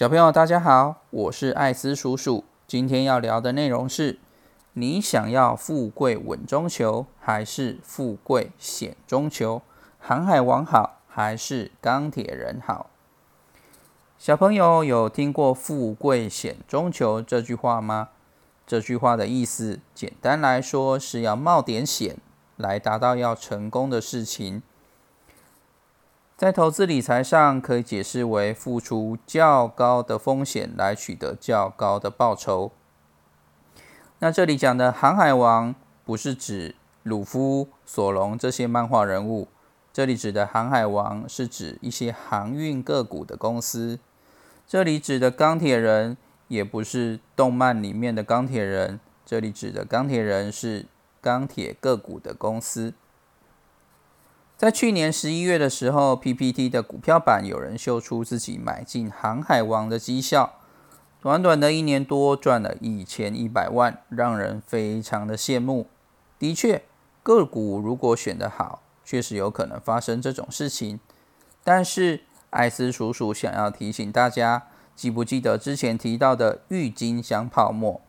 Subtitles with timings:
[0.00, 2.42] 小朋友，大家好，我是艾斯叔叔。
[2.66, 4.18] 今天要聊的内容是：
[4.72, 9.60] 你想要富贵稳中求，还是富贵险中求？
[9.98, 12.88] 航海王好，还是钢铁人好？
[14.18, 18.08] 小朋友有听过“富贵险中求”这句话吗？
[18.66, 22.16] 这句话的意思，简单来说，是要冒点险
[22.56, 24.62] 来达到要成功的事情。
[26.40, 32.72] 在投资理财上，可以解释为付出较高的风险来取得较高的报酬。
[34.20, 39.48] 那这里讲的航海王，不是指鲁夫、索隆这些漫画人物，
[39.92, 43.98] 这里指的航海王是指一些航运个股的公司。
[44.66, 46.16] 这里指的钢铁人，
[46.48, 50.86] 也不是动漫里面的钢铁人，这里指的钢铁人是
[51.20, 52.94] 钢铁个股的公司。
[54.60, 60.58] 在去年十一月的时候，PPT 的股票版有人秀出自己买进航海王的绩效，
[61.22, 65.86] 短短的一年多赚了一千一百万，让人非常的羡慕。
[66.38, 66.82] 的确，
[67.22, 71.00] 个股如果选得好，确实有可能发生这种事情。
[71.64, 78.02] 但是，艾斯叔叔想要提醒大家，记不记得之前提到的郁金香泡沫？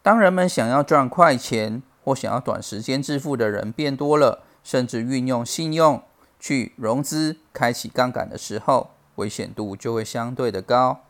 [0.00, 4.44] 当人们想要赚快钱或想要短时间致富的人变多了。
[4.62, 6.02] 甚至运用信用
[6.38, 11.00] 去融资、开启杠杆的时候，危险度就会相对的高。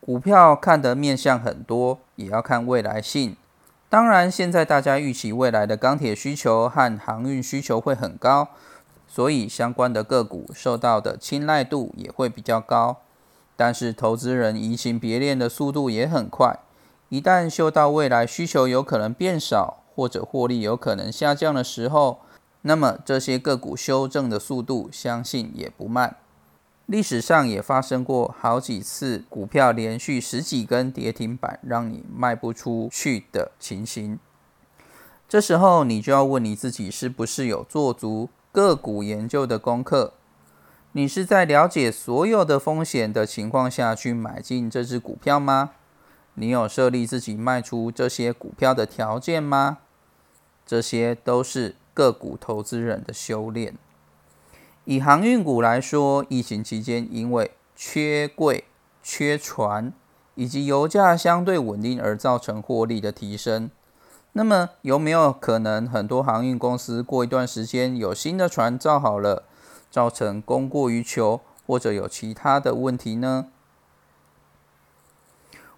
[0.00, 3.36] 股票看的面向很多，也要看未来性。
[3.88, 8.48] 当然，现在大家预期未来的钢铁需求和航运需求会很高，
[9.06, 12.98] 所以相关的个股受到的青睐度也会比较高。
[13.56, 16.60] 但是，投资人移情别恋的速度也很快，
[17.08, 22.20] 一旦嗅到未来需求有可能变少，或者获利有可能下降的时候，
[22.62, 26.16] 那么这些个股修正的速度，相信也不慢。
[26.84, 34.18] 历史上也发生过好几次股票连续十几根跌停板，让你卖不出去的情形。
[35.28, 40.14] 这时候你就要问你自己，是不是有做足个股研究的功课？
[40.92, 45.70] 你是在了解所有的风险的情况下去买进这只股票吗？
[46.34, 49.78] 你有设立自己卖出这些股票的条件吗？
[50.66, 51.76] 这些都是。
[52.00, 53.76] 个股投资人的修炼。
[54.86, 58.64] 以航运股来说，疫情期间因为缺柜、
[59.02, 59.92] 缺船
[60.34, 63.70] 以及油价相对稳定而造成获利的提升。
[64.32, 69.44] 那么有没有可能很多航运公司过一段时间有新的船造好了，
[69.90, 73.48] 造成供过于求，或者有其他的问题呢？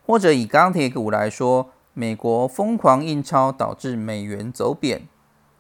[0.07, 5.09] 或者以钢铁股来说，美国疯狂印钞导致美元走贬。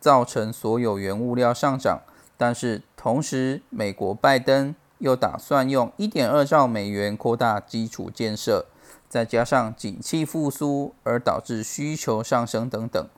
[0.03, 2.01] 造成所有原物料上涨，
[2.37, 8.67] 但是同时，美国拜登又打算用一点二兆美元扩大基础建设，
[9.09, 13.09] 再加上景气复苏而导致需求上升等等，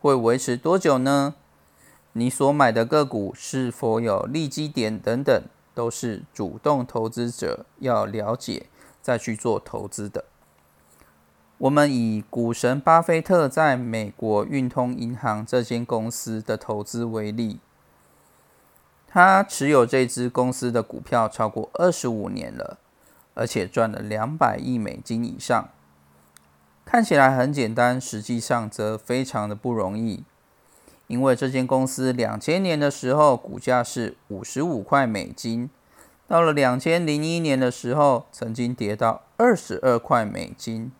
[0.00, 1.36] 会维持多久呢？
[2.14, 8.66] 你所买的个股是否有利基点等等，都是主动投资者要了解
[9.00, 10.24] 再去做投资的。
[11.64, 17.58] 我们以股神巴菲特在美国运通银行这间公司的投资为例，
[19.06, 22.76] 他持有这支公司的股票超过二十五年了，
[23.32, 25.70] 而且赚了两百亿美金以上。
[26.84, 30.22] 看起来很简单，实际上则非常的不容易，
[31.06, 35.70] 因为这间公司两千年的时候股价是五十五块美金，
[36.28, 40.92] 到了两千零一年的时候，曾经跌到二十二块美金。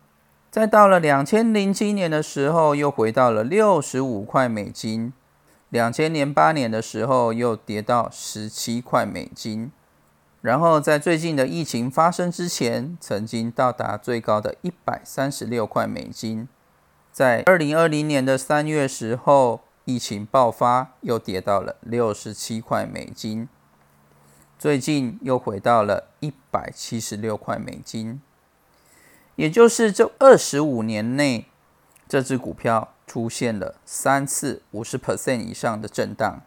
[0.55, 5.11] 再到了两千零七年的时候，又回到了六十五块美金；
[5.67, 9.69] 两千零八年的时候，又跌到十七块美金。
[10.39, 16.47] 然后在最近的疫情发生之前，曾经到达最高的一百三十六块美金。
[17.11, 23.49] 在二零二零年的三月时候，疫情爆发，又跌到了六十七块美金。
[24.57, 28.21] 最近又回到了一百七十六块美金。
[29.35, 31.45] 也就是这二十五年内，
[32.07, 36.41] 这只股票出现了三次五十 percent 以上的震荡，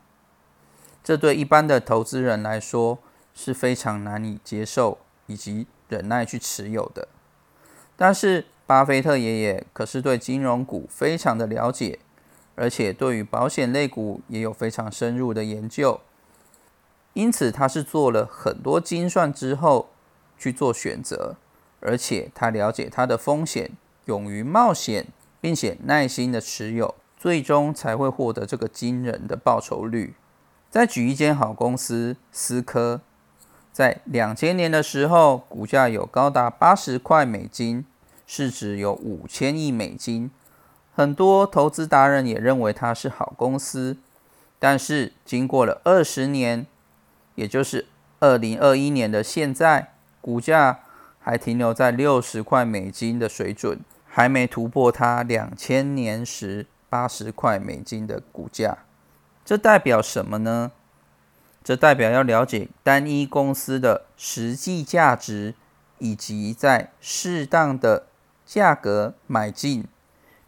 [1.05, 2.99] 这对一般的投资人来说
[3.35, 7.09] 是非常难以接受以及忍耐去持有的。
[7.97, 11.99] 但是巴菲特爷爷可是对金融股非常的了解，
[12.55, 16.01] 而且对于保险类股也有非常深入的研究，
[17.13, 19.91] 因此他是做了很多精算之后
[20.39, 21.37] 去做选择。
[21.81, 23.71] 而且他了解他的风险，
[24.07, 25.07] 勇于冒险，
[25.41, 30.15] 并且耐心的持有，最终才会获得这个惊人的报酬率。
[30.71, 33.01] 再举一间好公司思科，
[33.73, 37.85] 在两千年的时候，股价有高达八十块美金，
[38.27, 40.31] 市值有五千亿美金。
[40.93, 43.97] 很多投资达人也认为它是好公司。
[44.59, 46.67] 但是经过了二十年，
[47.37, 47.87] 也就是
[48.19, 50.81] 二零二一年的现在，股价
[51.29, 58.79] 还停留在六十块美金的水准，还没突破它两千年时八十块美金的股价。
[59.45, 60.73] 这代表什么呢？
[61.63, 65.55] 这代表要了解单一公司的实际价值，
[65.99, 68.07] 以及在适当的
[68.47, 69.85] 价格买进，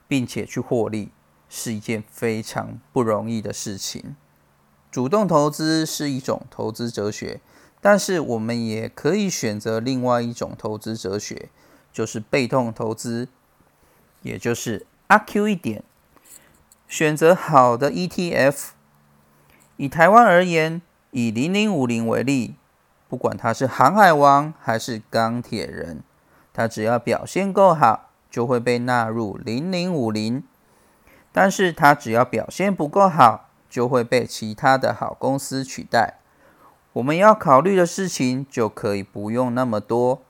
[0.09, 1.11] 并且去获利，
[1.51, 4.17] 是一件非常不容易的事情。
[4.91, 7.43] 主动投资是一种投资哲学，
[7.81, 11.49] 但是我们也可以选择另外一种投资哲学，
[11.93, 13.29] 就是被动投资，
[14.23, 15.83] 也就是阿 Q 一点，
[16.87, 18.71] 选择好的 ETF。
[19.77, 20.83] 以台湾而言。
[21.13, 22.55] 以零零五零为例，
[23.09, 26.05] 不管他是航海王还是钢铁人，
[26.53, 30.45] 他只要表现够好，就会被纳入零零五零。
[31.33, 36.21] 但是他只要表现不够好，就会被其他的好公司取代。
[36.95, 40.23] 我们要考虑的事情就可以不用那么多。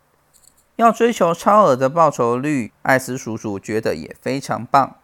[0.76, 4.96] 要追求超额的报酬率，艾斯叔叔觉得也非常棒，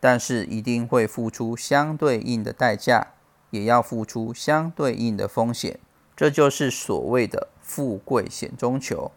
[0.00, 3.08] 但是一定会付出相对应的代价。
[3.50, 5.80] 也要付出相对应的风险，
[6.14, 9.10] 这就是所谓的“富贵险中求”。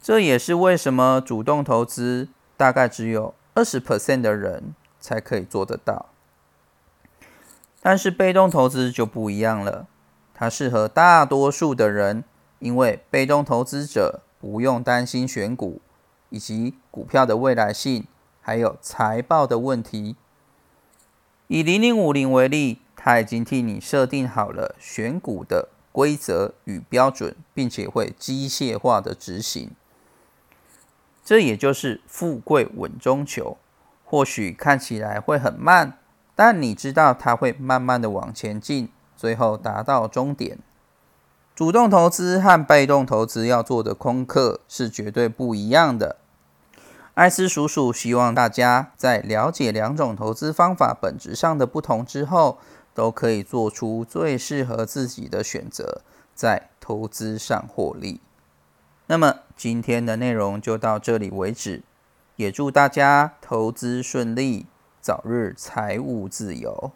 [0.00, 6.06] 这也是为什么主动投资大概只有二十 percent 的人才可以做得到。
[7.82, 9.86] 但是被动投资就不一样了，
[10.42, 12.24] 它适合大多数的人，
[12.58, 15.80] 因为被动投资者不用担心选股
[16.30, 18.08] 以及股票的未来性，
[18.40, 20.16] 还有财报的问题。
[21.46, 22.80] 以零零五零为例。
[22.96, 29.70] 他已经替你设定好了选股的规则与标准，并且会机械化的执行。
[31.24, 33.56] 这也就是富贵稳中求。
[34.04, 35.98] 或许看起来会很慢，
[36.36, 38.88] 但你知道它会慢慢的往前进，
[39.22, 40.58] 最后达到终点。
[41.54, 46.16] 主动投资和被动投资要做的功课是绝对不一样的。
[47.14, 52.58] 艾斯叔叔希望大家在了解两种投资方法本质上的不同之后。
[52.94, 56.02] 都可以做出最适合自己的选择，
[56.34, 58.20] 在投资上获利。
[59.06, 61.82] 那么今天的内容就到这里为止，
[62.36, 64.66] 也祝大家投资顺利，
[65.00, 66.92] 早日财务自由。